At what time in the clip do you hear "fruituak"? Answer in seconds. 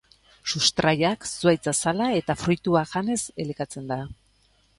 2.45-2.91